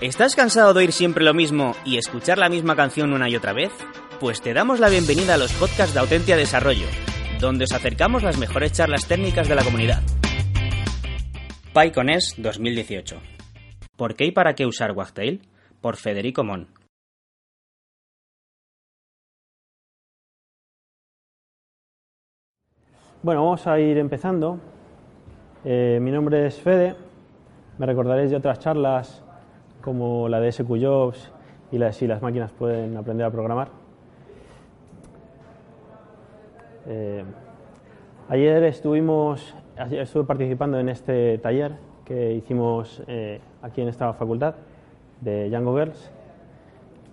[0.00, 3.52] ¿Estás cansado de oír siempre lo mismo y escuchar la misma canción una y otra
[3.52, 3.70] vez?
[4.18, 6.86] Pues te damos la bienvenida a los podcasts de Autentia Desarrollo,
[7.38, 10.00] donde os acercamos las mejores charlas técnicas de la comunidad.
[11.74, 13.20] PyConES 2018.
[13.94, 15.42] ¿Por qué y para qué usar Wagtail?
[15.82, 16.68] Por Federico Mon.
[23.22, 24.58] Bueno, vamos a ir empezando.
[25.62, 26.96] Eh, mi nombre es Fede.
[27.76, 29.24] Me recordaréis de otras charlas
[29.82, 31.32] como la de SQ Jobs
[31.72, 33.68] y la de si las máquinas pueden aprender a programar.
[36.86, 37.24] Eh,
[38.28, 39.54] ayer estuvimos,
[39.90, 44.54] estuve participando en este taller que hicimos eh, aquí en esta facultad
[45.20, 46.10] de Django Girls.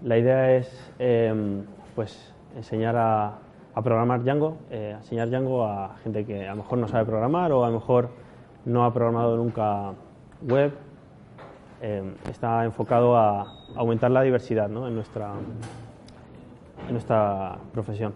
[0.04, 1.64] La idea es em,
[1.96, 3.40] pues enseñar a,
[3.74, 7.52] a programar Django, eh, enseñar Django a gente que a lo mejor no sabe programar
[7.52, 8.10] o a lo mejor
[8.66, 9.94] no ha programado nunca
[10.42, 10.72] web
[11.80, 15.34] eh, está enfocado a aumentar la diversidad en, nuestra,
[16.88, 18.14] en nuestra profesión.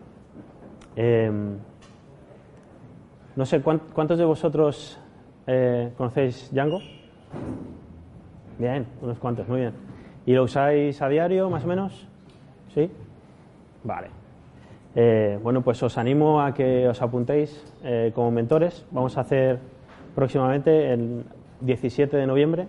[0.95, 1.31] Eh,
[3.35, 4.99] no sé, ¿cuántos de vosotros
[5.45, 6.79] eh, conocéis Django?
[8.57, 9.73] Bien, unos cuantos, muy bien.
[10.25, 12.07] ¿Y lo usáis a diario, más o menos?
[12.73, 12.89] ¿Sí?
[13.83, 14.09] Vale.
[15.41, 17.63] bueno, pues os animo a que os apuntéis
[18.13, 18.85] como mentores.
[18.91, 19.59] Vamos a hacer
[20.13, 21.23] próximamente el
[21.61, 22.67] 17 de noviembre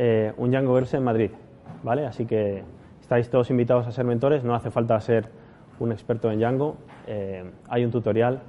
[0.00, 1.32] eh, un Django Verse en Madrid,
[1.82, 2.06] ¿vale?
[2.06, 2.62] Así que
[3.00, 5.28] estáis todos invitados a ser mentores, no hace falta ser
[5.80, 6.76] un experto en Django,
[7.08, 8.40] eh, hay un tutorial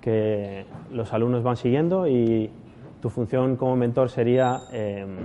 [0.00, 2.50] que los alumnos van siguiendo y
[3.00, 5.16] tu función como mentor sería em,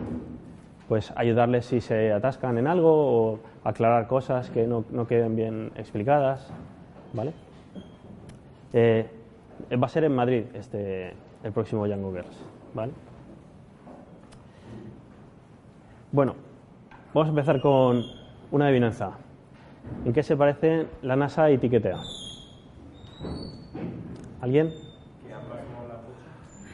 [0.88, 6.54] pues ayudarles si se atascan en algo o aclarar cosas que no, queden bien explicadas,
[7.14, 7.34] ¿vale?
[8.74, 9.10] Eh,
[9.82, 12.92] va a ser en Madrid este, el próximo Django Girls, ¿vale?
[16.14, 16.36] Bueno,
[17.14, 18.04] vamos a empezar con
[18.52, 19.12] una adivinanza.
[20.04, 22.00] ¿En qué se parecen la NASA y Tiquetea?
[24.42, 24.74] ¿Alguien?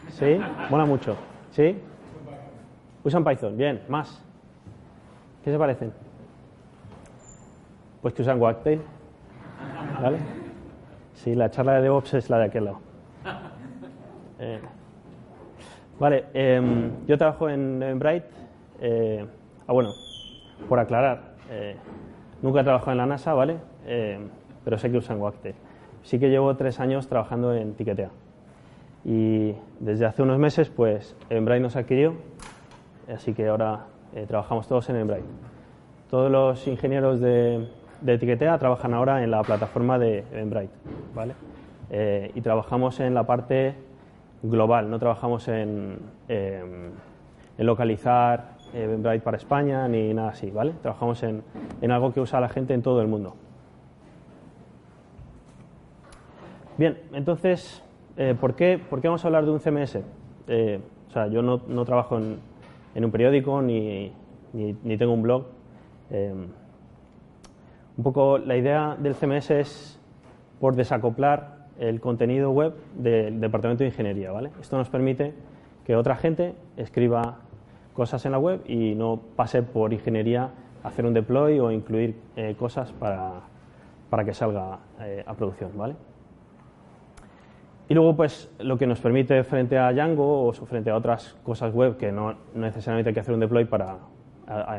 [0.09, 0.39] ¿Sí?
[0.71, 1.15] Mola mucho.
[1.51, 1.79] ¿Sí?
[3.03, 3.55] Usan Python.
[3.55, 4.23] Bien, más.
[5.43, 5.93] ¿Qué se parecen?
[8.01, 8.81] Pues que usan Wagtail.
[10.01, 10.17] ¿Vale?
[11.13, 12.79] Sí, la charla de DevOps es la de aquel lado.
[14.39, 14.59] Eh,
[15.99, 18.46] vale, em, yo trabajo en Bright
[18.79, 19.25] eh,
[19.67, 19.93] ah, bueno,
[20.69, 21.75] por aclarar, eh,
[22.41, 23.57] nunca he trabajado en la NASA, ¿vale?
[23.85, 24.19] Eh,
[24.63, 25.55] pero sé que usan Wagtail.
[26.03, 28.09] Sí que llevo tres años trabajando en Tiquetea.
[29.03, 32.15] Y desde hace unos meses, pues, Embraer nos adquirió,
[33.13, 33.85] así que ahora
[34.27, 35.23] trabajamos todos en Embraer.
[36.09, 37.67] Todos los ingenieros de,
[38.01, 40.69] de Etiquetea trabajan ahora en la plataforma de Embraer,
[41.13, 41.33] ¿vale?
[42.35, 43.73] y trabajamos en la parte
[44.43, 45.99] global, no trabajamos en
[47.57, 50.73] localizar eh, para España ni nada así, ¿vale?
[50.81, 51.41] Trabajamos en,
[51.81, 53.35] en, algo que usa la gente en todo el mundo.
[56.77, 57.83] Bien, entonces,
[58.17, 59.97] eh, ¿por, qué, ¿por, qué, vamos a hablar de un CMS?
[60.47, 60.79] Eh,
[61.09, 62.37] o sea, yo no, no trabajo en,
[62.93, 64.11] en, un periódico ni,
[64.53, 65.45] ni, tengo un blog.
[67.97, 69.99] Un poco la idea del CMS es
[70.59, 74.51] por desacoplar el contenido web del departamento de ingeniería, ¿vale?
[74.61, 75.33] Esto nos permite
[75.83, 77.39] que otra gente escriba
[77.97, 80.51] cosas en la web y no pase por ingeniería
[80.83, 83.41] hacer un deploy o incluir eh, cosas para,
[84.11, 85.95] para, que salga eh, a producción, ¿vale?
[87.89, 91.73] Y luego, pues, lo que nos permite frente a Django o frente a otras cosas
[91.73, 93.97] web que no, necesariamente hay que hacer un deploy para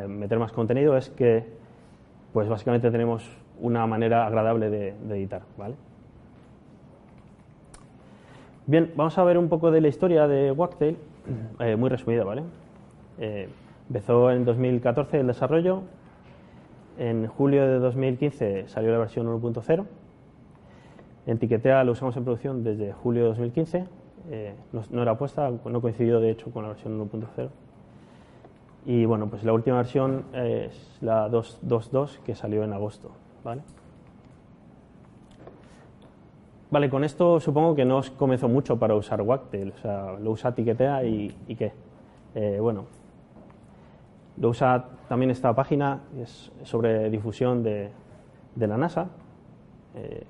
[0.07, 1.45] meter más contenido es que,
[2.33, 3.29] pues, básicamente tenemos
[3.61, 5.75] una manera agradable de, editar, ¿vale?
[8.67, 10.97] Bien, vamos a ver un poco de la historia de Wagtail,
[11.59, 12.45] eh, muy resumida, ¿vale?
[13.19, 13.49] Eh,
[13.89, 15.83] empezó en 2014 el desarrollo,
[16.99, 19.87] en julio de 2015 salió la versión 1.0.
[21.27, 23.85] En Tiquetea lo usamos en producción desde julio de 2015.
[24.31, 27.49] Eh, no, era puesta, no coincidió de hecho con la versión 1.0.
[28.87, 33.11] Y bueno, pues la última versión es la 2.2.2 que salió en agosto.
[33.45, 33.63] ¿vale?
[36.71, 40.33] Vale, con esto supongo que no os comenzó mucho para usar Wagtail, o sea, lo
[40.33, 41.73] usa Tiquetea y, y qué.
[42.35, 42.87] Eh, bueno,
[44.41, 47.91] lo usa también esta página, es sobre difusión de,
[48.55, 49.09] de la NASA.
[49.95, 50.25] Eh,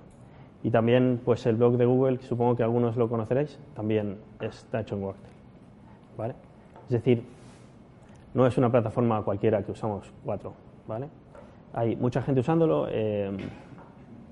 [0.62, 4.80] y también pues el blog de Google, que supongo que algunos lo conoceréis, también está
[4.80, 5.34] hecho en Wactail.
[6.16, 6.34] ¿vale?
[6.86, 7.22] Es decir,
[8.34, 10.54] no es una plataforma cualquiera que usamos cuatro.
[10.86, 11.08] ¿vale?
[11.72, 12.86] Hay mucha gente usándolo.
[12.90, 13.30] eh,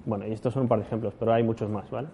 [0.05, 1.91] bueno, y estos son un par de ejemplos, pero hay muchos más.
[1.91, 2.09] ¿vale?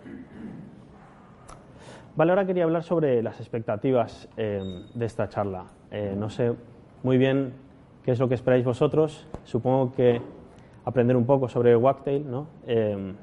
[2.16, 5.64] Vale, ahora quería hablar sobre las expectativas eh, de esta charla.
[5.90, 6.54] Eh, no sé
[7.02, 7.52] muy bien
[8.04, 9.26] qué es lo que esperáis vosotros.
[9.44, 10.20] Supongo que
[10.84, 12.46] aprender un poco sobre Wagtail, ¿no?
[12.66, 13.14] Eh,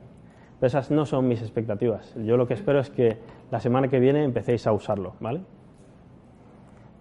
[0.59, 2.13] pero esas no son mis expectativas.
[2.15, 3.17] Yo lo que espero es que
[3.49, 5.41] la semana que viene empecéis a usarlo, ¿vale?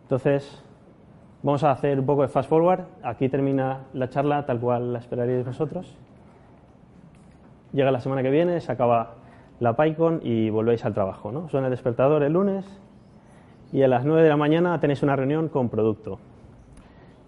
[0.02, 0.62] Entonces,
[1.42, 2.84] vamos a hacer un poco de fast forward.
[3.02, 5.96] Aquí termina la charla tal cual la esperaríais vosotros.
[7.72, 9.14] Llega la semana que viene, se acaba
[9.60, 11.48] la PyCon y volvéis al trabajo, ¿no?
[11.48, 12.64] Suena el despertador el lunes
[13.72, 16.18] y a las 9 de la mañana tenéis una reunión con producto.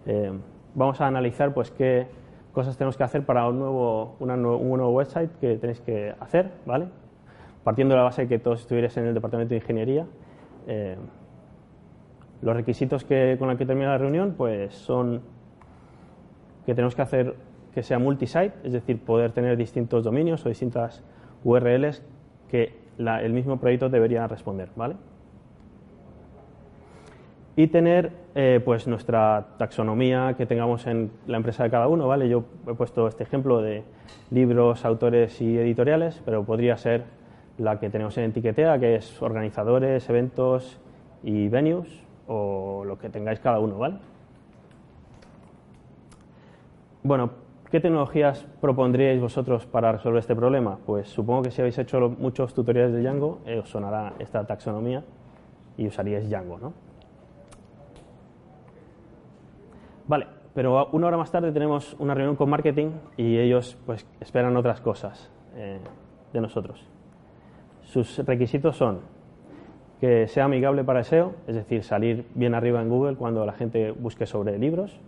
[0.06, 0.32] Eh,
[0.74, 2.06] vamos a analizar pues qué
[2.52, 6.50] cosas tenemos que hacer para un nuevo, una un nuevo website que tenéis que hacer,
[6.66, 6.86] ¿vale?
[7.64, 10.06] Partiendo de la base de que todos estuvierais en el departamento de ingeniería.
[10.66, 10.96] eh,
[12.42, 15.20] los requisitos que, con los que termina la reunión pues son
[16.64, 17.34] que tenemos que hacer
[17.74, 21.04] que sea multisite, es decir, poder tener distintos dominios o distintas
[21.44, 22.02] URLs
[22.48, 24.96] que el mismo proyecto debería responder, ¿vale?
[27.60, 32.26] Y tener eh, pues nuestra taxonomía que tengamos en la empresa de cada uno, ¿vale?
[32.26, 33.82] Yo he puesto este ejemplo de
[34.30, 37.04] libros, autores y editoriales, pero podría ser
[37.58, 40.80] la que tenemos en Etiquetea, que es organizadores, eventos
[41.22, 43.96] y venues, o lo que tengáis cada uno, ¿vale?
[47.02, 47.28] Bueno,
[47.70, 50.78] ¿qué tecnologías propondríais vosotros para resolver este problema?
[50.86, 55.04] Pues supongo que si habéis hecho muchos tutoriales de Django, eh, os sonará esta taxonomía
[55.76, 56.89] y usaríais Django, ¿no?
[60.10, 60.26] Vale,
[60.56, 64.80] pero una hora más tarde tenemos una reunión con marketing y ellos pues esperan otras
[64.80, 65.78] cosas eh,
[66.32, 66.84] de nosotros.
[67.84, 69.02] Sus requisitos son
[70.00, 73.92] que sea amigable para SEO, es decir, salir bien arriba en Google cuando la gente
[73.92, 74.98] busque sobre libros,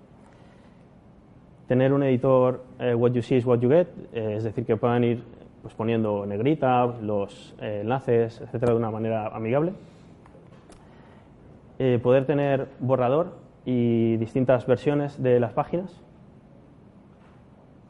[1.66, 4.76] tener un editor eh, what you see is what you get, eh, es decir, que
[4.76, 5.25] puedan ir
[5.62, 9.72] pues, poniendo negrita, los enlaces, etcétera, de una manera amigable.
[12.00, 16.00] Poder tener borrador y distintas versiones de las páginas.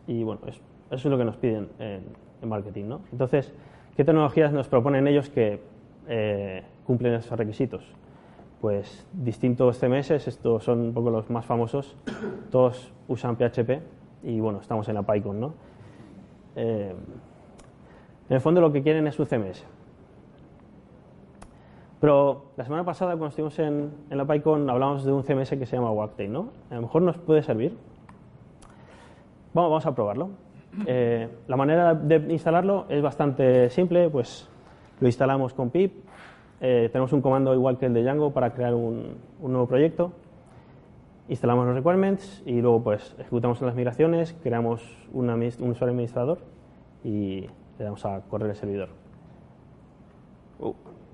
[0.07, 0.57] Y bueno, es-
[0.91, 2.03] eso es lo que nos piden en,
[2.43, 2.87] en marketing.
[2.87, 3.01] ¿no?
[3.13, 3.53] Entonces,
[3.97, 5.61] ¿qué tecnologías nos proponen ellos que
[6.09, 7.85] eh, cumplen esos requisitos?
[8.61, 11.97] Pues distintos CMS, estos son un poco los más famosos,
[12.51, 13.81] todos usan PHP
[14.23, 15.55] y bueno, estamos en la PyCon, ¿no?
[16.55, 16.95] Eh,
[18.29, 19.65] en el fondo lo que quieren es un CMS.
[22.03, 25.67] Pero la semana pasada, cuando estuvimos en, en la PyCon, hablamos de un CMS que
[25.67, 26.49] se llama Wagtail, ¿no?
[26.69, 27.79] A lo mejor nos puede servir.
[29.55, 30.31] Vamos, vamos a probarlo.
[30.85, 34.49] Eh, la manera de instalarlo es bastante simple, pues
[34.99, 35.95] lo instalamos con pip.
[36.61, 40.11] Eh, tenemos un comando igual que el de Django para crear un, un nuevo proyecto.
[41.29, 44.83] Instalamos los requirements y luego pues ejecutamos las migraciones, creamos
[45.13, 46.39] un usuario administrador
[47.05, 47.43] y
[47.79, 48.89] le damos a correr el servidor.
[50.59, 50.73] Uh,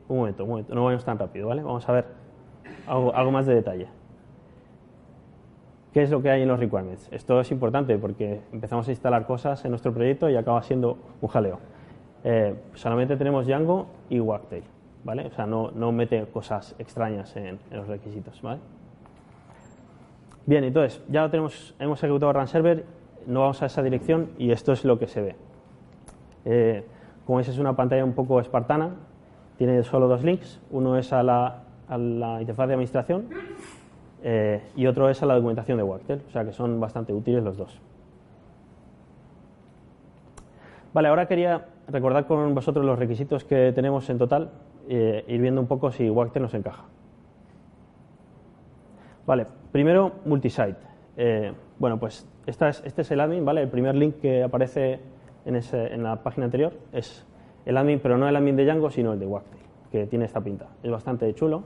[0.08, 1.62] un momento, un momento, no vayamos tan rápido, ¿vale?
[1.62, 2.06] Vamos a ver
[2.86, 3.88] algo, más de detalle.
[5.92, 7.08] ¿Qué es lo que hay en los requirements?
[7.12, 11.28] Esto es importante porque empezamos a instalar cosas en nuestro proyecto y acaba siendo un
[11.28, 11.58] jaleo.
[12.24, 14.64] Eh, solamente tenemos Django y Wagtail,
[15.04, 15.26] ¿vale?
[15.26, 18.60] O sea, no, no mete cosas extrañas en, en los requisitos, ¿vale?
[20.46, 22.84] Bien, entonces, ya lo tenemos, hemos ejecutado Run Server,
[23.26, 25.36] no vamos a esa dirección y esto es lo que se ve.
[26.46, 26.86] Eh,
[27.26, 28.96] como veis, es una pantalla un poco espartana,
[29.58, 33.26] tiene solo dos links, uno es a la, a la interfaz de administración
[34.22, 37.42] eh, y otro es a la documentación de Wagtail, o sea que son bastante útiles
[37.42, 37.80] los dos.
[40.94, 44.50] Vale, ahora quería recordar con vosotros los requisitos que tenemos en total,
[44.88, 46.84] eh, ir viendo un poco si Wagtail nos encaja.
[49.26, 50.76] Vale, primero multisite.
[51.16, 53.60] Eh, bueno, pues esta es- este es el admin, ¿vale?
[53.62, 55.00] El primer link que aparece
[55.44, 57.26] en, ese- en la página anterior es
[57.66, 60.40] el admin, pero no el admin de Django, sino el de Wagtail, que tiene esta
[60.40, 60.66] pinta.
[60.82, 61.64] Es bastante chulo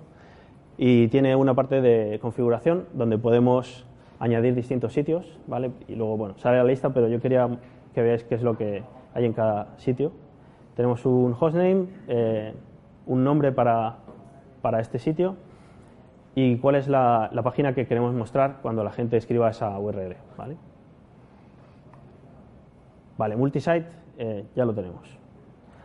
[0.76, 3.86] y tiene una parte de configuración donde podemos
[4.18, 5.72] añadir distintos sitios, ¿vale?
[5.88, 7.48] Y luego, bueno, sale la lista, pero yo quería
[7.94, 8.82] que veáis qué es lo que
[9.14, 10.12] hay en cada sitio.
[10.76, 12.54] Tenemos un hostname, eh,
[13.06, 13.96] un nombre para,
[14.62, 15.36] para este sitio
[16.34, 20.56] y cuál es la, página que queremos mostrar cuando la gente escriba esa URL, ¿vale?
[23.18, 23.86] Vale, multisite
[24.18, 25.21] eh, ya lo tenemos.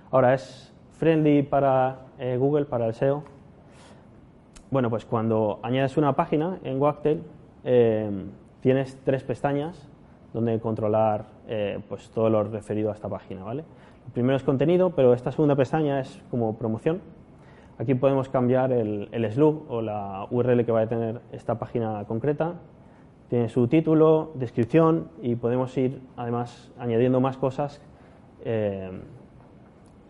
[0.09, 3.23] Ahora, ¿es friendly para eh, Google, para el SEO?
[4.71, 7.23] Bueno, pues cuando añades una página en Wagtail,
[7.65, 8.09] eh,
[8.61, 9.89] tienes tres pestañas
[10.33, 13.43] donde controlar eh, pues todo lo referido a esta página.
[13.43, 13.65] ¿vale?
[14.05, 17.01] El primero es contenido, pero esta segunda pestaña es como promoción.
[17.77, 22.05] Aquí podemos cambiar el, el slug o la URL que va a tener esta página
[22.05, 22.53] concreta.
[23.29, 27.81] Tiene su título, descripción y podemos ir además añadiendo más cosas.
[28.45, 28.89] eh,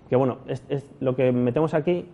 [0.10, 0.64] que bueno, es,
[1.00, 2.08] lo que metemos aquí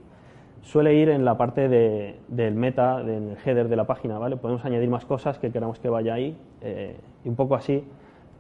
[0.62, 4.38] suele ir en la parte de- del meta, en el header de la página, ¿vale?
[4.38, 7.84] Podemos añadir más cosas que queramos que vaya ahí eh, y un poco así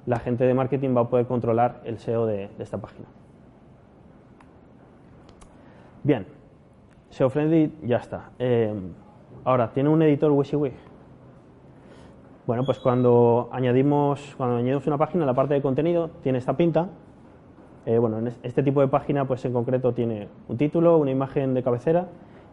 [0.06, 3.06] la gente de marketing va a poder controlar el SEO de, de esta página.
[6.04, 6.26] Bien,
[7.10, 8.32] SEO Friendly ya está.
[8.40, 8.74] Eh,
[9.46, 10.74] ahora, ¿tiene un editor WYSIWYG?
[12.46, 16.90] Bueno, pues cuando añadimos, cuando añadimos una página, la parte de contenido tiene esta pinta.
[17.86, 21.12] Eh, bueno, en es- este tipo de página, pues en concreto tiene un título, una
[21.12, 22.08] imagen de cabecera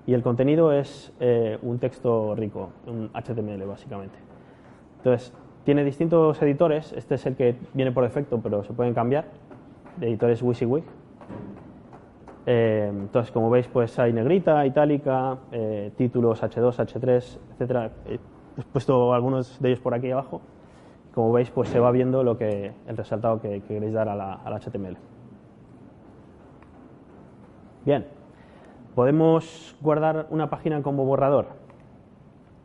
[0.06, 4.16] y el contenido es eh, un texto rico, un HTML básicamente.
[4.98, 5.32] Entonces,
[5.64, 6.92] tiene distintos editores.
[6.94, 9.26] Este es el que viene por defecto, pero se pueden cambiar.
[9.98, 10.82] De editores WYSIWYG.
[12.46, 15.36] Eh, entonces, como veis, pues hay negrita, itálica,
[15.96, 17.90] títulos H2, H3, etcétera.
[18.06, 18.18] He
[18.72, 20.40] puesto algunos de ellos por aquí abajo.
[21.14, 24.14] Como veis, pues se va viendo lo que, el resaltado que, que queréis dar a
[24.14, 24.96] la- al HTML.
[27.84, 28.04] Bien,
[28.94, 31.46] ¿podemos guardar una página como borrador?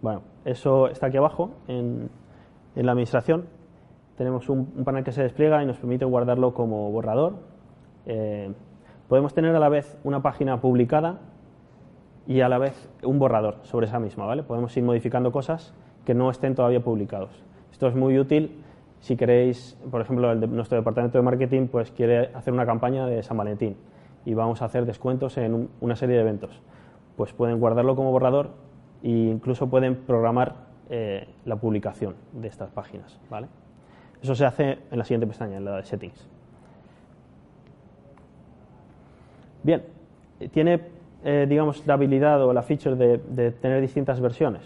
[0.01, 2.09] Bueno, eso está aquí abajo en,
[2.75, 3.45] en la administración.
[4.17, 7.35] Tenemos un, panel que se despliega y nos permite guardarlo como borrador.
[8.05, 8.51] Eh,
[9.07, 11.19] podemos tener a la vez una página publicada
[12.27, 14.43] y a la vez un borrador sobre esa misma, ¿vale?
[14.43, 15.73] Podemos ir modificando cosas
[16.05, 17.31] que no estén todavía publicados.
[17.71, 18.61] Esto es muy útil
[18.99, 23.05] si queréis, por ejemplo, el de- nuestro departamento de marketing pues quiere hacer una campaña
[23.05, 23.75] de San Valentín
[24.25, 26.61] y vamos a hacer descuentos en un- una serie de eventos.
[27.15, 28.49] Pues pueden guardarlo como borrador
[29.03, 33.47] e incluso pueden programar eh, la publicación de estas páginas, ¿vale?
[34.21, 36.27] Eso se hace en la siguiente pestaña, en la de settings.
[39.63, 39.83] Bien,
[40.51, 40.81] ¿tiene,
[41.23, 44.61] eh, digamos, la habilidad o la feature de, de tener distintas versiones?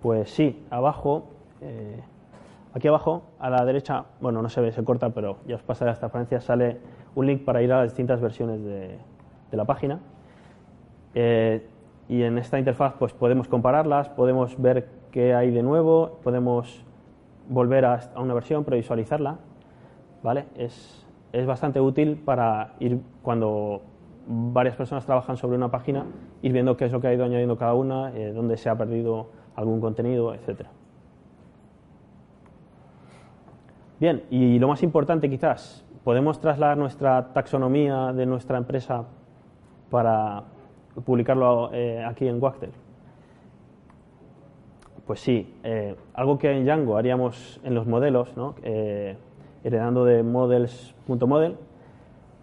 [0.00, 1.24] Pues sí, abajo,
[1.60, 2.00] eh,
[2.72, 5.90] aquí abajo, a la derecha, bueno, no se ve, se corta, pero ya os pasaré
[5.90, 6.78] las transparencias, sale
[7.14, 8.98] un link para ir a las distintas versiones de,
[9.50, 10.00] de la página.
[11.14, 11.66] Eh,
[12.08, 16.84] y en esta interfaz pues podemos compararlas, podemos ver qué hay de nuevo, podemos
[17.48, 19.38] volver a, a una versión, previsualizarla.
[20.22, 20.46] ¿vale?
[20.56, 23.82] Es, es bastante útil para ir cuando
[24.26, 26.04] varias personas trabajan sobre una página,
[26.42, 28.76] ir viendo qué es lo que ha ido añadiendo cada una, eh, dónde se ha
[28.76, 30.70] perdido algún contenido, etcétera.
[33.98, 39.04] Bien, y lo más importante quizás, ¿podemos trasladar nuestra taxonomía de nuestra empresa
[39.90, 40.44] para
[41.04, 42.70] publicarlo eh, aquí en Wactel?
[45.06, 48.54] Pues sí, eh, algo que en Django haríamos en los modelos, ¿no?
[48.62, 49.16] Eh,
[49.64, 51.56] heredando de models.model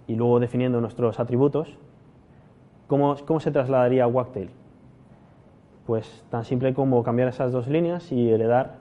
[0.08, 1.78] y luego definiendo nuestros atributos,
[2.88, 4.50] ¿cómo, cómo se trasladaría a Wagtail?
[5.86, 8.76] Pues tan simple como cambiar esas dos líneas y heredar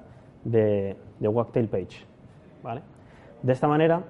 [0.45, 2.05] de, de Wagtail Page.
[2.63, 2.83] ¿vale?
[3.43, 4.03] De esta manera,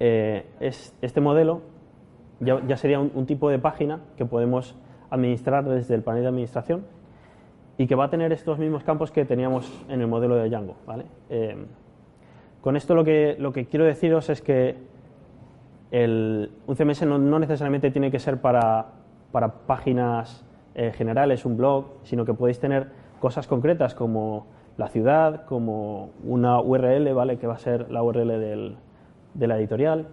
[0.00, 1.62] eh, es, este modelo
[2.40, 4.76] ya, sería un, tipo de página que podemos
[5.10, 6.84] administrar desde el panel de administración
[7.76, 10.76] y que va a tener estos mismos campos que teníamos en el modelo de Django.
[10.86, 11.04] ¿vale?
[11.30, 11.56] Eh,
[12.60, 14.76] con esto lo que, lo que quiero deciros es que
[15.90, 18.86] el, un CMS no, no necesariamente tiene que ser para,
[19.32, 22.88] para páginas eh, generales, un blog, sino que podéis tener
[23.20, 27.36] cosas concretas como la ciudad, como una URL, ¿vale?
[27.38, 28.76] que va a ser la URL del,
[29.38, 30.08] de la editorial,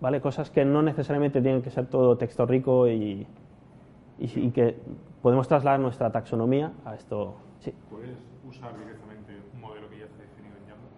[0.00, 0.20] ¿vale?
[0.20, 3.26] cosas que no necesariamente tienen que ser todo texto rico y,
[4.18, 4.76] y, y que
[5.20, 7.34] podemos trasladar nuestra taxonomía a esto.
[7.60, 7.72] Sí.
[7.90, 10.88] ¿Puedes usar directamente un modelo que ya está definido en Django?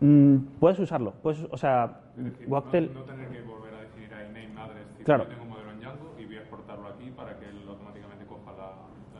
[0.00, 4.12] Mm, puedes usarlo, puedes, o sea, decir, Wagtail, no, no tener que volver a definir
[4.14, 4.86] ahí name address.
[4.92, 5.24] tipo, Claro.
[5.24, 8.24] Yo tengo un modelo en Django y voy a exportarlo aquí para que él automáticamente
[8.26, 8.66] coja la.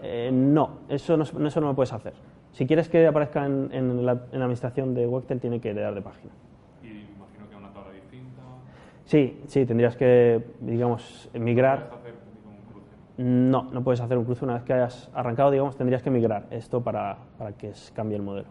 [0.01, 2.15] la- eh, no, eso no, eso no lo puedes hacer.
[2.53, 5.95] Si quieres que aparezca en, en la, en la administración de Wagtail, tiene que heredar
[5.95, 6.33] de página.
[9.07, 11.89] Sí, sí, tendrías que, digamos, migrar.
[11.89, 12.97] Puedes hacer tipo, un cruce.
[13.19, 14.45] No, no puedes hacer un cruce.
[14.45, 18.23] Una vez que hayas arrancado, digamos, tendrías que migrar esto para, para que cambie el
[18.23, 18.49] modelo.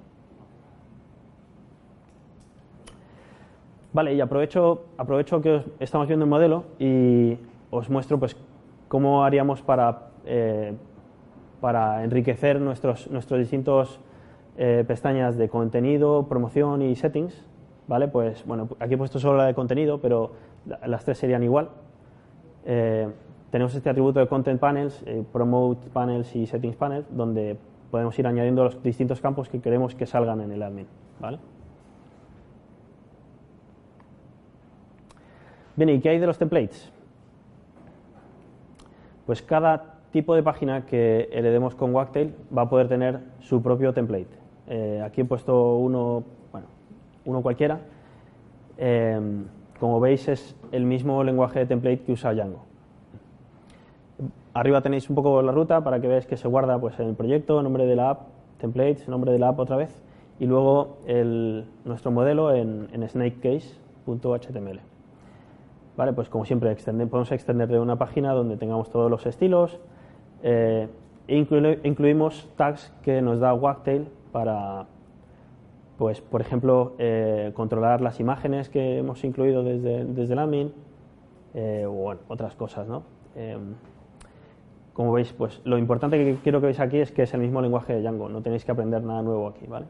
[3.94, 7.38] Vale, y aprovecho, aprovecho que os- estamos viendo el modelo y
[7.72, 8.36] os muestro pues
[8.90, 10.74] cómo haríamos para, eh,
[11.62, 14.00] para enriquecer nuestros, nuestros distintos
[14.58, 17.42] eh, pestañas de contenido, promoción y settings.
[17.88, 20.32] Vale, pues bueno, aquí he puesto solo la de contenido, pero
[20.66, 21.70] la- las tres serían igual.
[22.66, 23.08] Eh,
[23.52, 27.58] tenemos este atributo de Content Panels, eh, Promote Panels y Settings Panels, donde
[27.92, 30.88] podemos ir añadiendo los distintos campos que queremos que salgan en el admin.
[31.20, 31.38] ¿vale?
[35.76, 36.92] Bien, ¿y qué hay de los templates?
[39.26, 43.94] Pues cada tipo de página que heredemos con Wagtail va a poder tener su propio
[43.94, 44.28] template.
[44.68, 46.24] Eh, aquí he puesto uno,
[47.26, 47.80] uno cualquiera.
[48.78, 49.20] Eh,
[49.80, 52.64] como veis es el mismo lenguaje de template que usa Django.
[54.54, 57.16] Arriba tenéis un poco la ruta para que veáis que se guarda pues, en el
[57.16, 58.22] proyecto, nombre de la app,
[58.58, 60.02] templates, nombre de la app otra vez,
[60.40, 64.80] y luego el, nuestro modelo en, snakecase.html.
[65.98, 69.80] Vale, pues como siempre podemos extender de una página donde tengamos todos los estilos
[70.42, 70.88] eh,
[71.28, 71.36] e
[71.84, 74.86] incluimos tags que nos da Wagtail para,
[75.98, 80.74] pues por ejemplo, eh, controlar las imágenes que hemos incluido desde, desde el admin
[81.54, 83.04] eh, o otras cosas, ¿no?
[83.36, 83.76] Em,
[84.94, 87.62] como veis, pues lo importante que quiero que veáis aquí es que es el mismo
[87.62, 89.86] lenguaje de Django, no tenéis que aprender nada nuevo aquí, ¿vale?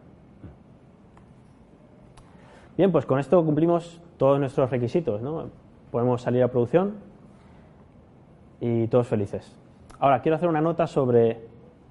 [2.77, 5.49] Bien, pues con esto cumplimos todos nuestros requisitos, ¿no?
[5.91, 6.95] Podemos salir a producción
[8.59, 9.55] y todos felices.
[9.99, 11.39] Ahora, quiero hacer una nota sobre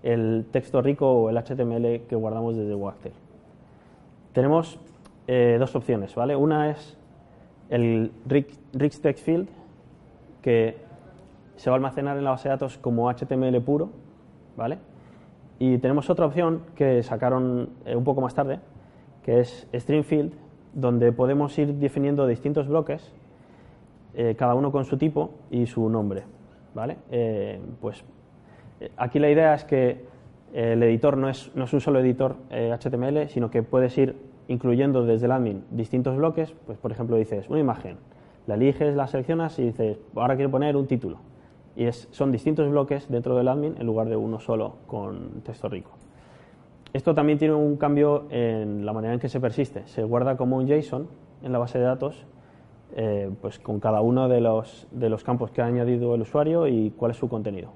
[0.03, 3.15] el texto rico o el HTML que guardamos desde Wagtail.
[4.35, 4.81] Tenemos
[5.29, 6.35] eh, dos opciones, ¿vale?
[6.35, 6.99] Una es
[7.71, 9.49] el rich text field,
[10.43, 10.77] que
[11.55, 13.91] se va a almacenar en la base de datos como HTML puro,
[14.57, 14.79] ¿vale?
[15.61, 18.59] Y tenemos otra opción que sacaron eh, un poco más tarde,
[19.23, 20.33] que es string field,
[20.73, 23.13] donde podemos ir definiendo distintos bloques,
[24.15, 26.25] eh, cada uno con su tipo y su nombre,
[26.75, 26.97] ¿vale?
[27.81, 28.05] Pues
[28.97, 30.05] aquí la idea es que
[30.55, 34.17] el editor no es, no es un solo editor HTML, sino que puedes ir
[34.49, 37.97] incluyendo desde el admin distintos bloques, pues por ejemplo dices una imagen,
[38.47, 41.19] la eliges, la seleccionas y dices, ahora quiero poner un título
[41.77, 45.69] y es, son distintos bloques dentro del admin en lugar de uno solo con texto
[45.69, 45.91] rico.
[46.93, 49.87] Esto también tiene un cambio en la manera en que se persiste.
[49.87, 51.09] Se guarda como un JSON
[51.43, 52.25] en la base de datos,
[52.95, 56.69] eh, pues con cada uno de los, de los campos que ha añadido el usuario
[56.69, 57.73] y cuál es su contenido.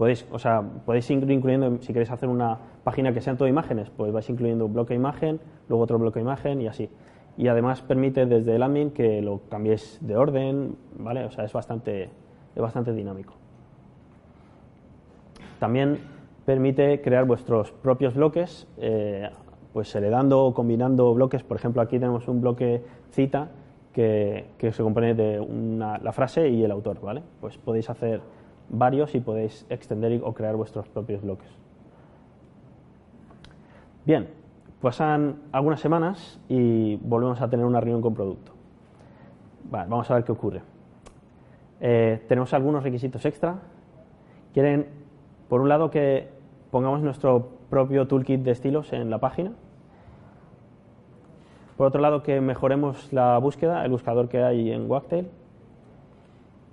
[0.00, 4.10] Podéis, o sea, podéis incluyendo, si queréis hacer una página que sean todo imágenes, pues
[4.10, 6.88] vais incluyendo un bloque de imagen, luego otro bloque de imagen y así
[7.36, 11.24] y además permite desde el admin que lo cambiéis de orden, ¿vale?
[11.24, 12.10] O sea, es bastante,
[12.54, 13.32] es bastante dinámico.
[15.58, 15.98] También
[16.44, 19.30] permite crear vuestros propios bloques, eh,
[19.72, 21.42] pues heredando o combinando bloques.
[21.42, 23.48] Por ejemplo, aquí tenemos un bloque cita
[23.92, 25.38] que, se compone de
[26.02, 27.22] la frase y el autor, ¿vale?
[27.40, 28.20] Pues podéis hacer
[28.70, 31.48] varios y podéis extender o crear vuestros propios bloques.
[34.06, 34.28] Bien,
[34.80, 38.52] Pasan algunas semanas y volvemos a tener una reunión con producto.
[39.70, 40.62] vamos a ver qué ocurre.
[41.80, 43.56] Eh, tenemos algunos requisitos extra.
[44.54, 44.86] Quieren,
[45.50, 46.30] por un lado, que
[46.70, 49.52] pongamos nuestro propio toolkit de estilos en la página.
[51.76, 55.28] Por otro lado, que mejoremos la búsqueda, el buscador que hay en Wagtail.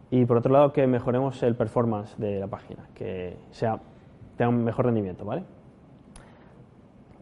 [0.10, 3.80] Y por otro lado, que mejoremos el performance de la página, que sea,
[4.38, 5.44] tenga un mejor rendimiento, ¿vale?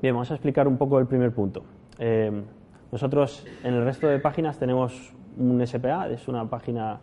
[0.02, 1.64] Bien, vamos a explicar un poco el primer punto.
[1.98, 2.44] Eh,
[2.92, 7.00] nosotros en el resto de páginas tenemos un SPA, es una página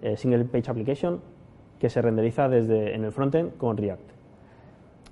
[0.00, 1.20] eh, Single Page Application
[1.78, 4.10] que se renderiza desde en el frontend con React.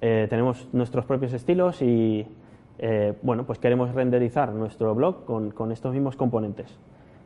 [0.01, 2.27] Eh, tenemos nuestros propios estilos y
[3.23, 6.79] bueno, pues queremos renderizar nuestro blog con, con, estos mismos componentes.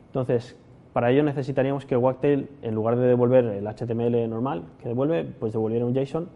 [0.07, 0.57] Entonces,
[0.93, 5.53] para ello necesitaríamos que Wagtail, en lugar de devolver el HTML normal que devuelve, pues
[5.53, 6.27] devolviera un JSON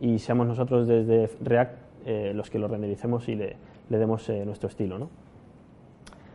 [0.00, 3.56] y seamos nosotros desde React eh, los que lo rendericemos y le,
[3.88, 4.98] demos eh, nuestro estilo.
[4.98, 5.08] ¿no?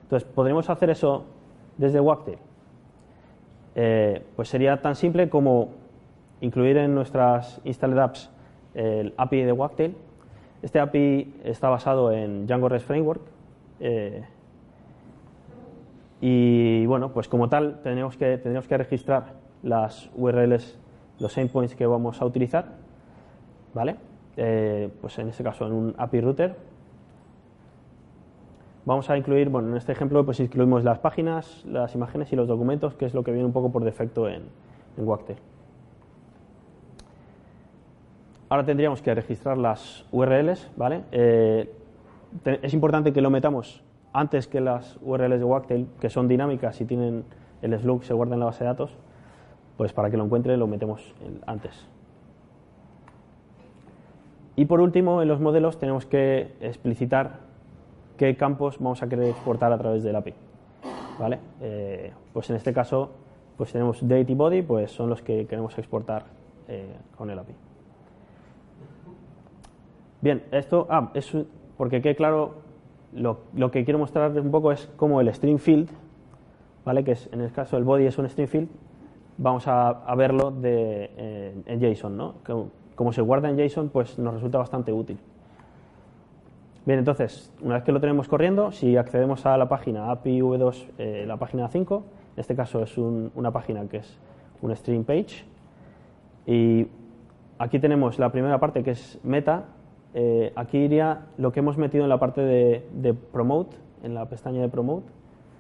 [0.04, 1.26] Entonces, ¿podremos hacer eso
[1.78, 2.38] desde Wagtail?
[3.76, 5.72] Eh, pues sería tan simple como
[6.40, 8.30] incluir en nuestras installed apps
[8.74, 9.96] el API de Wagtail.
[10.62, 13.22] Este API está basado en Django REST Framework.
[16.22, 20.78] Y bueno, pues como tal tenemos que, tendríamos que registrar las URLs,
[21.20, 22.66] los endpoints que vamos a utilizar.
[23.74, 23.96] ¿Vale?
[24.38, 26.56] Eh, pues en este caso en un API router.
[28.86, 32.48] Vamos a incluir, bueno, en este ejemplo pues incluimos las páginas, las imágenes y los
[32.48, 34.44] documentos, que es lo que viene un poco por defecto en,
[34.98, 35.40] en Wagtail.
[38.50, 41.04] Ahora tendríamos que registrar las URLs, ¿vale?
[41.12, 41.70] Eh,
[42.62, 46.86] es importante que lo metamos antes que las URLs de Wagtail, que son dinámicas y
[46.86, 47.26] tienen
[47.62, 48.96] el slug, se guarda en la base de datos,
[49.78, 51.14] pues para que lo encuentre lo metemos
[51.46, 51.88] antes.
[54.56, 57.42] Y por último, en los modelos tenemos que explicitar
[58.18, 60.34] qué campos vamos a querer exportar a través del API.
[61.20, 61.40] ¿Vale?
[61.62, 63.12] Eh, pues en este caso,
[63.56, 66.26] pues tenemos date y body, pues son los que queremos exportar
[66.68, 67.54] eh, con el API.
[70.22, 71.32] Bien, esto, ah, es
[71.78, 72.56] porque quede claro,
[73.14, 75.90] lo, que quiero mostrar un poco es cómo el string field,
[76.86, 77.04] ¿vale?
[77.04, 78.70] que es, en el caso del body es un string field,
[79.38, 82.36] vamos a, verlo eh, en JSON, ¿no?
[82.96, 85.18] Como, se guarda en JSON, pues nos resulta bastante útil.
[86.86, 90.86] Bien, entonces, una vez que lo tenemos corriendo, si accedemos a la página API V2,
[90.98, 92.04] eh, la página 5,
[92.36, 94.18] en este caso es un- una página que es
[94.62, 95.44] un string page,
[96.46, 96.88] y
[97.60, 99.66] aquí tenemos la primera parte que es meta,
[100.14, 104.62] eh, aquí iría lo que hemos metido en la parte de, promote, en la pestaña
[104.62, 105.08] de promote,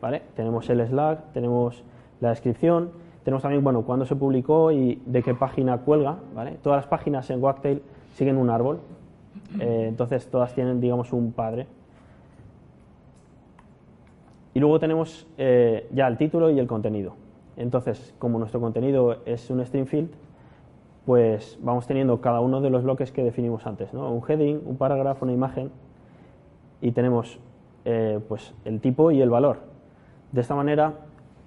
[0.01, 0.21] ¿vale?
[0.35, 1.83] Tenemos el Slack, tenemos
[2.21, 2.91] la descripción,
[3.23, 6.57] tenemos también, bueno, cuándo se publicó y de qué página cuelga, ¿vale?
[6.63, 7.81] Todas las páginas en Wagtail
[8.13, 8.79] siguen un árbol,
[9.59, 11.67] eh, entonces todas tienen, digamos, un padre.
[14.53, 17.13] Y luego tenemos eh, ya el título y el contenido.
[17.57, 20.09] Entonces, como nuestro contenido es un string field,
[21.07, 24.11] pues vamos teniendo cada uno de los bloques que definimos antes, ¿no?
[24.11, 25.71] Un heading, un parágrafo, una imagen,
[26.81, 27.39] y tenemos
[27.85, 29.59] eh, pues el tipo y el valor.
[30.33, 30.95] De esta manera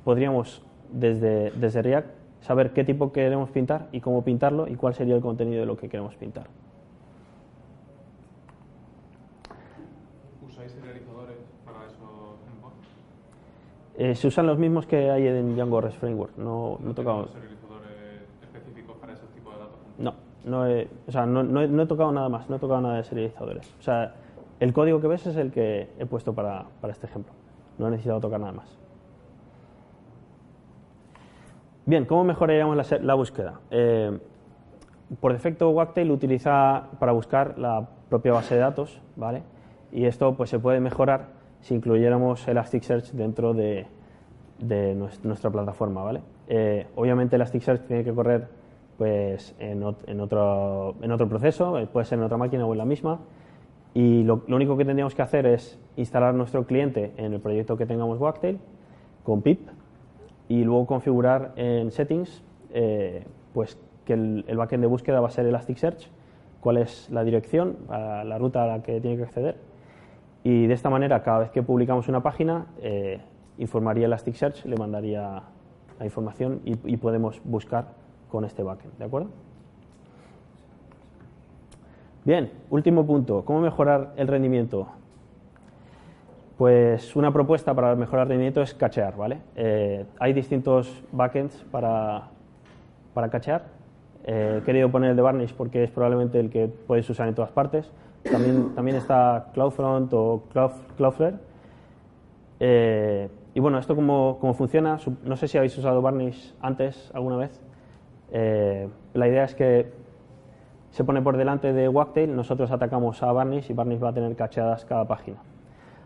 [0.02, 2.08] podríamos desde, desde React
[2.40, 5.76] saber qué tipo queremos pintar y cómo pintarlo y cuál sería el contenido de lo
[5.76, 6.46] que queremos pintar.
[10.48, 11.98] ¿Usáis serializadores para esos?
[13.98, 16.38] Eh, se usan los mismos que hay en Django REST Framework.
[16.38, 17.28] No, no he tocado.
[20.00, 23.04] No, no he, o sea, no, he, tocado nada más, no he tocado nada de
[23.04, 23.72] serializadores.
[23.78, 24.14] O sea,
[24.58, 27.32] el código que ves es el que he puesto para, para este ejemplo.
[27.78, 28.76] No he necesitado tocar nada más.
[31.86, 33.60] Bien, ¿cómo mejoraríamos la, búsqueda?
[33.70, 34.18] Eh,
[35.20, 39.42] por defecto, Wagtail utiliza para buscar la propia base de datos, ¿vale?
[39.92, 41.28] Y esto pues, se puede mejorar
[41.60, 43.86] si incluyéramos Elasticsearch dentro de,
[44.58, 46.22] de nues- nuestra plataforma, ¿vale?
[46.48, 48.59] Eh, obviamente Elasticsearch tiene que correr
[49.00, 52.72] pues, en, ot- en otro, en otro proceso, eh, puede ser en otra máquina o
[52.72, 53.20] en la misma,
[53.94, 57.78] y lo, lo único que tendríamos que hacer es instalar nuestro cliente en el proyecto
[57.78, 58.58] que tengamos Wagtail
[59.24, 59.66] con pip
[60.50, 65.30] y luego configurar en settings eh, pues que el, el backend de búsqueda va a
[65.30, 66.10] ser Elasticsearch,
[66.60, 69.56] cuál es la dirección, a la ruta a la que tiene que acceder.
[70.44, 73.18] Y de esta manera, cada vez que publicamos una página, eh,
[73.56, 75.42] informaría Elasticsearch, le mandaría
[75.98, 77.98] la información y, y podemos buscar
[78.30, 79.28] con este backend, ¿de acuerdo?
[82.24, 84.86] Bien, último punto, ¿cómo mejorar el rendimiento?
[86.58, 89.38] Pues una propuesta para mejorar el rendimiento es cachear, ¿vale?
[89.56, 92.28] Eh, hay distintos backends para,
[93.14, 93.64] para cachear.
[94.24, 97.34] Eh, he querido poner el de Varnish porque es probablemente el que puedes usar en
[97.34, 97.90] todas partes.
[98.30, 101.36] También, también está CloudFront o Cloud, Cloudflare.
[102.60, 107.36] Eh, y bueno, esto cómo, cómo funciona, no sé si habéis usado Varnish antes alguna
[107.36, 107.69] vez.
[108.32, 109.92] Eh, la idea es que
[110.90, 114.34] se pone por delante de Wagtail, nosotros atacamos a Varnish y Varnish va a tener
[114.34, 115.38] cacheadas cada página.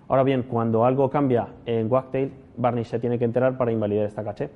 [0.08, 4.22] Ahora bien, cuando algo cambia en Wagtail, Varnish se tiene que enterar para invalidar esta
[4.22, 4.50] caché.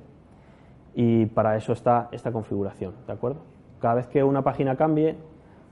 [0.93, 3.39] Y para eso está esta configuración, ¿de acuerdo?
[3.79, 5.15] Cada vez que una página cambie,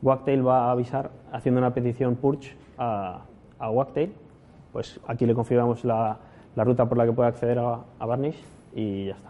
[0.02, 3.22] Wagtail va a avisar haciendo una petición purge a,
[3.60, 4.14] a Wagtail.
[4.72, 6.18] Pues aquí le configuramos la,
[6.56, 8.18] la ruta por la que puede acceder a, a
[8.74, 9.30] y ya está.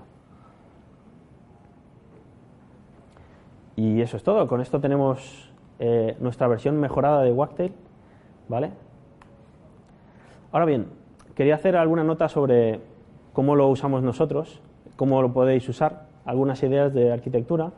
[3.78, 4.48] Y eso es todo.
[4.48, 7.72] Con esto tenemos eh, nuestra versión mejorada de Wagtail,
[8.50, 8.72] ¿vale?
[10.52, 10.88] Ahora bien,
[11.36, 12.80] quería hacer alguna nota sobre
[13.34, 14.64] cómo lo usamos nosotros,
[14.96, 17.72] cómo lo podéis usar, algunas ideas de arquitectura.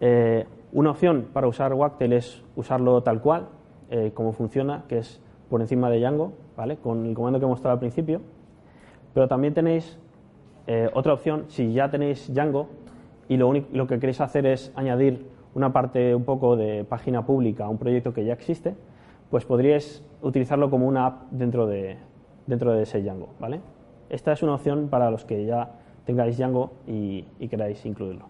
[0.00, 3.48] Eh, una opción para usar Wagtail es usarlo tal cual,
[3.88, 6.76] eh, como funciona, que es por encima de Django, ¿vale?
[6.76, 8.20] con el comando que he mostrado al principio.
[9.14, 9.98] Pero también tenéis
[10.92, 12.68] otra opción, si ya tenéis Django
[13.30, 17.66] y lo, único, que queréis hacer es añadir una parte un poco de página pública
[17.66, 18.74] a un proyecto que ya existe,
[19.30, 21.96] pues podríais utilizarlo como una app dentro de,
[22.48, 23.28] dentro de ese Django.
[23.38, 23.60] ¿vale?
[24.08, 28.24] Esta es una opción para los que ya tengáis Django y, y queráis incluirlo.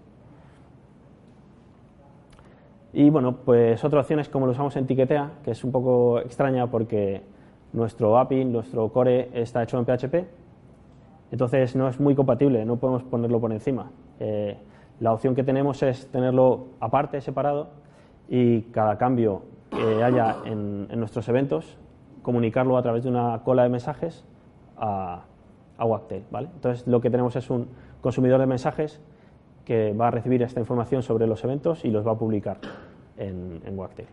[2.92, 6.20] Y bueno, pues otra opción es como lo usamos en Tiquetea, que es un poco
[6.20, 7.22] extraña porque
[7.72, 10.26] nuestro API, nuestro core está hecho en PHP,
[11.32, 13.90] entonces no es muy compatible, no podemos ponerlo por encima.
[14.18, 14.58] Eh,
[15.00, 17.68] la opción que tenemos es tenerlo aparte, separado,
[18.28, 21.76] y cada cambio que haya en, nuestros eventos,
[22.22, 24.24] comunicarlo a través de una cola de mensajes
[24.76, 25.24] a,
[25.78, 26.24] a Wagtail.
[26.30, 26.48] ¿vale?
[26.54, 27.68] Entonces lo que tenemos es un
[28.00, 29.00] consumidor de mensajes
[29.64, 32.58] que va a recibir esta información sobre los eventos y los va a publicar
[33.16, 34.08] en, en Wagtail.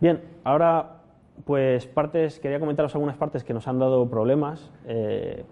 [0.00, 1.00] Bien, ahora
[1.44, 5.44] pues partes, quería comentaros algunas partes que nos han dado problemas, eh,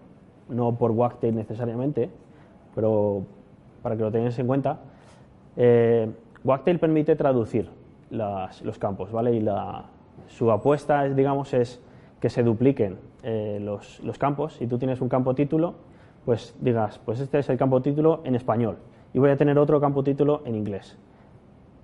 [0.49, 2.11] no por Wagtail necesariamente,
[2.75, 3.23] pero
[3.83, 4.79] para que lo tengáis en cuenta.
[5.57, 6.11] Eh,
[6.45, 7.69] Wagtail permite traducir
[8.11, 9.35] los campos, ¿vale?
[9.35, 9.85] Y la,
[10.29, 11.83] su apuesta es, digamos, es
[12.21, 14.55] que se dupliquen eh, los, campos.
[14.55, 15.75] Si tú tienes un campo título,
[16.25, 18.77] pues digas, pues este es el campo título en español
[19.13, 20.97] y voy a tener otro campo título en inglés,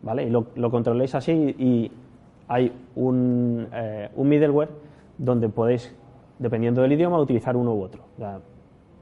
[0.03, 0.25] ¿vale?
[0.25, 1.91] Y lo, lo controléis así y
[2.49, 4.71] hay un, eh, middleware
[5.19, 5.95] donde podéis,
[6.39, 8.03] dependiendo del idioma, utilizar uno u otro.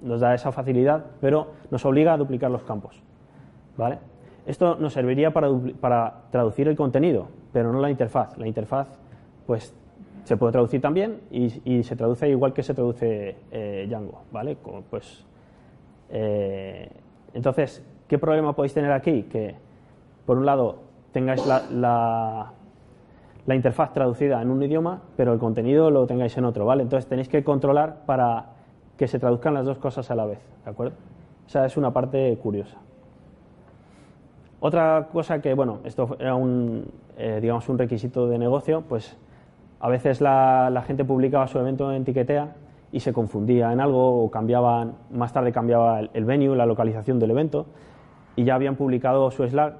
[0.02, 3.02] Nos da esa facilidad, pero nos obliga a duplicar los campos.
[3.76, 3.98] ¿vale?
[4.46, 5.48] Esto nos serviría para,
[5.80, 8.36] para traducir el contenido, pero no la interfaz.
[8.38, 8.88] La interfaz,
[9.46, 9.74] pues,
[10.24, 14.56] se puede traducir también y, y se traduce igual que se traduce eh, Django, ¿vale?
[14.90, 15.24] Pues,
[16.10, 16.88] eh,
[17.34, 19.24] entonces, ¿qué problema podéis tener aquí?
[19.24, 19.54] Que,
[20.26, 20.76] por un lado,
[21.12, 22.52] tengáis la, la-
[23.44, 26.84] la interfaz traducida en un idioma, pero el contenido lo tengáis en otro, ¿vale?
[26.84, 28.51] Entonces tenéis que controlar para
[28.96, 30.94] que se traduzcan las dos cosas a la vez, ¿de acuerdo?
[31.46, 32.76] Esa es una parte curiosa.
[34.61, 36.85] Otra cosa que, bueno, esto era un,
[37.16, 39.16] eh, digamos, un requisito de negocio, pues
[39.81, 42.55] a veces la, la gente publicaba su evento en Tiquetea
[42.92, 47.18] y se confundía en algo o cambiaban, más tarde cambiaba el, el venue, la localización
[47.18, 47.66] del evento
[48.37, 49.74] y ya habían publicado su Slack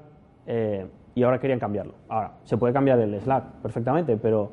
[0.47, 1.93] eh, y ahora querían cambiarlo.
[2.09, 4.51] Ahora, se puede cambiar el Slack perfectamente, pero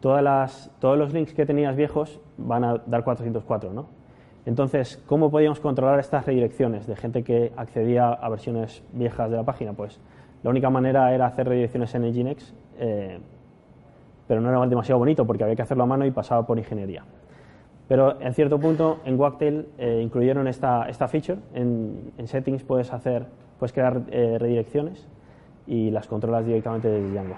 [0.00, 3.86] todas las, todos los links que tenías viejos van a dar 404, ¿no?
[4.46, 9.44] Entonces, ¿cómo podíamos controlar estas redirecciones de gente que accedía a versiones viejas de la
[9.44, 9.74] página?
[9.74, 10.00] Pues
[10.42, 13.18] la única manera era hacer redirecciones en Nginx, eh,
[14.26, 17.04] pero no era demasiado bonito porque había que hacerlo a mano y pasaba por ingeniería.
[17.86, 21.40] Pero en cierto punto en Wagtail eh, incluyeron esta, esta feature.
[21.52, 23.26] En, en settings puedes hacer,
[23.58, 25.06] puedes crear eh, redirecciones
[25.66, 27.34] y las controlas directamente desde Django.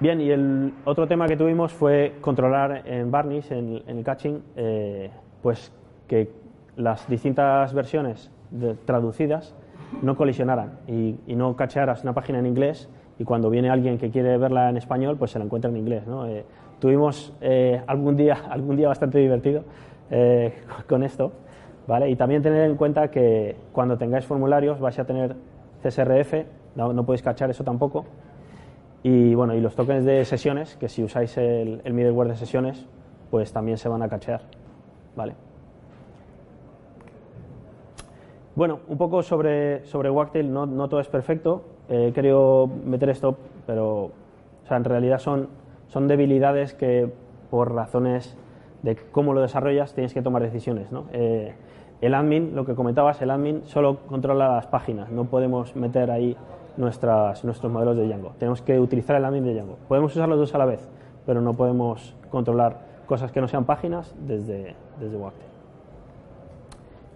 [0.00, 4.38] Bien, y el otro tema que tuvimos fue controlar en Varnish, en, en el caching,
[4.56, 5.10] eh,
[5.42, 5.72] pues
[6.06, 6.30] que
[6.76, 9.54] las distintas versiones de- traducidas
[10.02, 14.10] no colisionaran y, y no cachearas una página en inglés y cuando viene alguien que
[14.10, 16.06] quiere verla en español, pues se la encuentra en inglés.
[16.06, 16.26] ¿no?
[16.28, 16.44] Eh,
[16.78, 19.64] tuvimos eh, algún, día, algún día bastante divertido
[20.10, 20.54] eh,
[20.88, 21.32] con esto,
[21.88, 22.08] ¿vale?
[22.08, 25.34] Y también tener en cuenta que cuando tengáis formularios vais a tener
[25.82, 26.44] CSRF,
[26.76, 28.04] no, no podéis cachar eso tampoco,
[29.02, 32.86] y bueno, y los tokens de sesiones, que si usáis el, el middleware de sesiones,
[33.30, 34.42] pues también se van a cachear.
[35.16, 35.34] ¿Vale?
[38.58, 41.62] Bueno, un poco sobre, sobre Wagtail, no, no todo es perfecto.
[41.88, 44.12] Eh, he querido meter esto, pero o
[44.66, 45.48] sea, en realidad son,
[45.86, 47.08] son debilidades que
[47.50, 48.36] por razones
[48.82, 50.90] de cómo lo desarrollas tienes que tomar decisiones.
[50.90, 51.04] ¿no?
[51.12, 51.54] Eh,
[52.00, 56.36] el admin, lo que comentabas, el admin solo controla las páginas, no podemos meter ahí
[56.78, 58.32] nuestras, nuestros modelos de Django.
[58.38, 59.76] Tenemos que utilizar el admin de Django.
[59.88, 60.88] Podemos usar los dos a la vez,
[61.26, 65.18] pero no podemos controlar cosas que no sean páginas desde, desde.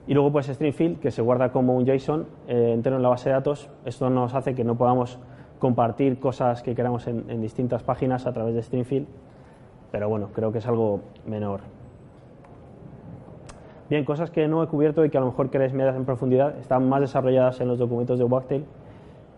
[0.06, 3.28] Y luego pues Stringfield, que se guarda como un JSON eh, entero en la base
[3.28, 3.70] de datos.
[3.84, 5.18] Esto nos hace que no podamos
[5.60, 9.06] compartir cosas que queramos en, en distintas páginas a través de Stringfield,
[9.92, 11.60] pero bueno, creo que es algo menor.
[13.88, 16.58] Bien, cosas que no he cubierto y que a lo mejor queréis mirar en profundidad,
[16.58, 18.64] están más desarrolladas en los documentos de Wagtail.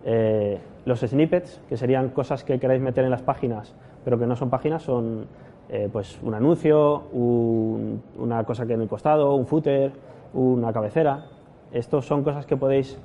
[0.05, 4.37] Eh, los snippets, que serían cosas que queráis meter en las páginas, pero que no
[4.37, 5.27] son páginas, son
[5.71, 9.93] eh, pues un anuncio, un- una cosa que en el costado, un footer,
[10.35, 11.25] una cabecera.
[11.73, 12.99] Estos son cosas que podéis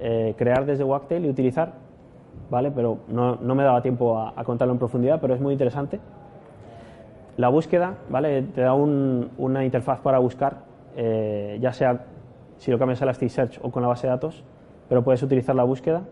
[0.00, 1.72] eh, crear desde Wagtail y utilizar,
[2.50, 2.70] ¿vale?
[2.70, 5.98] Pero no, no me daba tiempo a, contarlo en profundidad, pero es muy interesante.
[7.36, 8.42] La búsqueda, ¿vale?
[8.42, 10.58] Te da un- una interfaz para buscar,
[10.96, 12.04] ya sea
[12.58, 14.44] si lo cambias a Elasticsearch o con la base de datos,
[14.88, 16.02] pero puedes utilizar la búsqueda.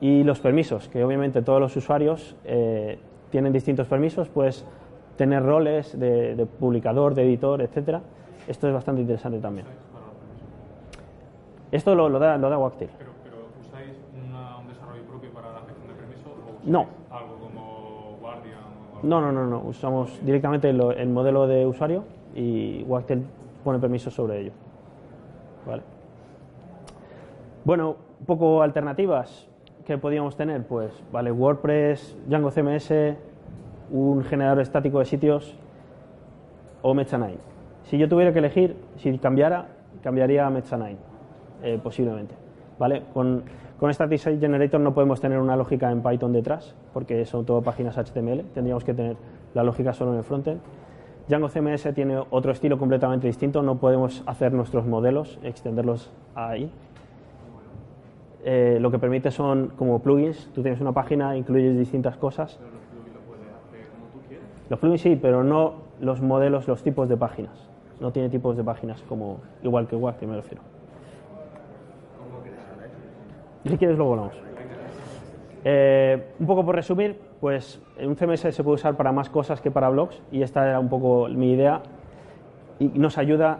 [0.00, 2.98] Y los permisos, que obviamente todos los usuarios eh,
[3.30, 4.64] tienen distintos permisos, puedes
[5.16, 8.00] tener roles de, de publicador, de editor, etcétera.
[8.48, 9.66] Esto es bastante interesante también.
[11.70, 12.90] Esto lo, lo da, lo da Wagtail.
[12.98, 13.90] Pero, pero ¿usáis
[14.26, 16.86] una- un desarrollo propio para la gestión de permisos o No.
[17.10, 19.60] algo como Guardian o algo No, no, no, no.
[19.68, 23.22] Usamos directamente lo- el modelo de usuario y Wagtail
[23.62, 24.52] pone permisos sobre ello.
[25.66, 25.82] Vale.
[27.64, 29.46] Bueno, un poco alternativas
[29.90, 33.16] que podíamos tener, pues, vale, WordPress, Django CMS,
[33.90, 35.56] un generador estático de sitios
[36.80, 37.38] o Mecha9.
[37.82, 39.66] Si yo tuviera que elegir, si cambiara,
[40.00, 40.94] cambiaría a Mecha9,
[41.64, 42.36] eh, posiblemente.
[42.78, 43.02] ¿Vale?
[43.12, 43.42] Con,
[43.80, 47.60] con Static Site Generator no podemos tener una lógica en Python detrás, porque son todo
[47.60, 49.16] páginas HTML, tendríamos que tener
[49.54, 50.60] la lógica solo en el frontend.
[51.26, 56.70] Django CMS tiene otro estilo completamente distinto, no podemos hacer nuestros modelos, extenderlos ahí.
[58.44, 62.58] Eh, lo que permite son como plugins, tú tienes una página, incluyes distintas cosas.
[64.68, 67.68] Los plugins sí, pero no los modelos, los tipos de páginas.
[68.00, 70.62] No tiene tipos de páginas como igual que Wagtail, me refiero.
[73.66, 74.34] Si quieres, luego hablamos.
[75.64, 79.70] Eh, un poco por resumir, pues un CMS se puede usar para más cosas que
[79.70, 81.82] para blogs y esta era un poco mi idea
[82.78, 83.58] y nos ayuda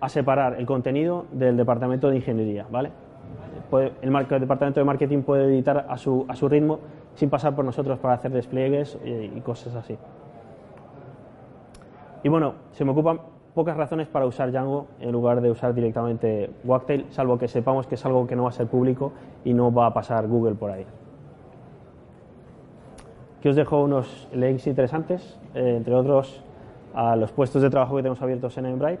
[0.00, 2.90] a separar el contenido del departamento de ingeniería, ¿vale?
[4.02, 6.78] El, departamento de marketing puede editar a su, ritmo
[7.14, 9.96] sin pasar por nosotros para hacer despliegues y, y cosas así.
[12.22, 13.20] Y bueno, se me ocupan
[13.54, 17.96] pocas razones para usar Django en lugar de usar directamente Wagtail, salvo que sepamos que
[17.96, 19.12] es algo que no va a ser público
[19.44, 20.86] y no va a pasar Google por ahí.
[23.38, 26.44] Aquí os dejo unos links interesantes, eh, entre otros
[26.94, 29.00] a los puestos de trabajo que tenemos abiertos en Embright.